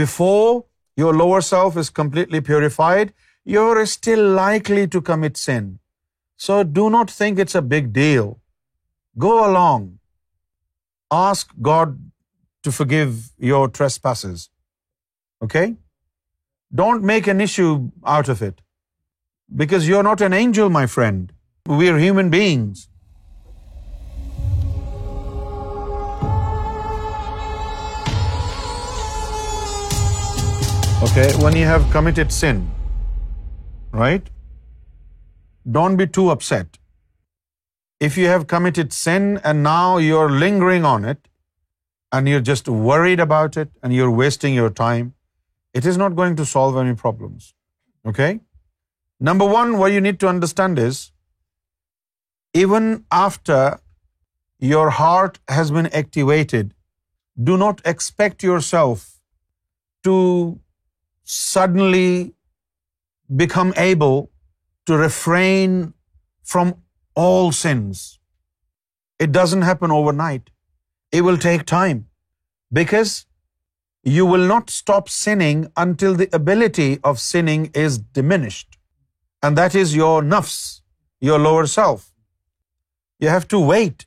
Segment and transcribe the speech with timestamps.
[0.00, 0.64] before
[1.02, 3.12] your lower self is completely purified,
[3.52, 5.64] you're still likely to commit sin.
[6.46, 8.30] So do not think it's a big deal.
[9.26, 9.88] Go along.
[11.18, 11.98] Ask God
[12.66, 13.14] to forgive
[13.52, 14.48] your trespasses.
[15.44, 15.66] Okay?
[16.82, 17.72] Don't make an issue
[18.16, 18.56] out of it.
[19.62, 21.20] Because you're not an angel, my friend.
[21.78, 22.78] We're human beings.
[31.04, 32.58] Okay, when you have committed sin,
[34.00, 34.28] right?
[35.76, 36.78] Don't be too upset.
[38.08, 41.20] If you have committed sin and now you're lingering on it
[42.12, 45.10] and you're just worried about it and you're wasting your time,
[45.74, 47.52] it is not going to solve any problems.
[48.06, 48.32] Okay?
[49.32, 51.12] Number one, what you need to understand is,
[52.64, 52.90] even
[53.26, 53.60] after
[54.72, 56.74] your heart has been activated,
[57.50, 59.06] do not expect yourself
[60.04, 60.20] to
[61.38, 62.34] suddenly
[63.42, 64.18] become able
[64.90, 65.74] to refrain
[66.52, 66.74] from
[67.24, 68.02] all sins.
[69.18, 70.50] It doesn't happen overnight.
[71.18, 71.98] It will take time,
[72.80, 73.12] because
[74.16, 78.78] you will not stop sinning until the ability of sinning is diminished.
[79.42, 80.58] And that is your nafs,
[81.30, 82.08] your lower self.
[83.20, 84.06] You have to wait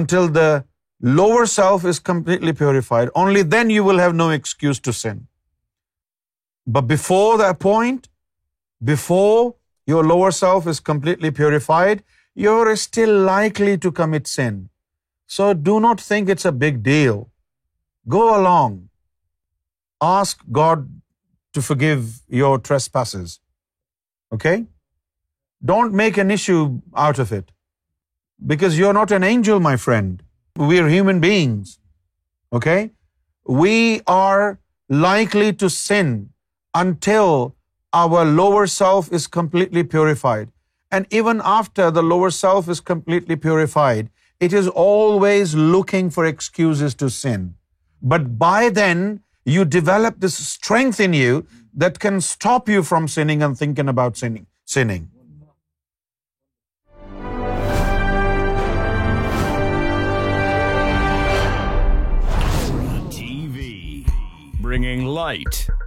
[0.00, 0.50] until the
[1.22, 3.10] lower self is completely purified.
[3.24, 5.26] Only then you will have no excuse to sin.
[6.76, 8.08] But before that point,
[8.92, 9.40] before
[9.92, 12.02] your lower self is completely purified,
[12.44, 14.60] you're still likely to commit sin.
[15.36, 17.18] So do not think it's a big deal.
[18.16, 18.76] Go along.
[20.10, 20.86] Ask God
[21.54, 22.06] to forgive
[22.42, 23.40] your trespasses.
[24.36, 24.56] Okay?
[25.74, 26.62] Don't make an issue
[27.08, 27.50] out of it.
[28.54, 30.22] Because you're not an angel, my friend.
[30.70, 31.78] We're human beings.
[32.58, 32.80] Okay?
[33.64, 33.76] We
[34.22, 34.58] are
[35.12, 36.18] likely to sin
[36.74, 37.54] until
[37.92, 40.50] our lower self is completely purified.
[40.90, 46.94] And even after the lower self is completely purified, it is always looking for excuses
[46.96, 47.54] to sin.
[48.00, 53.42] But by then, you develop this strength in you that can stop you from sinning
[53.42, 55.06] and thinking about sinning.
[64.60, 65.64] Bringing light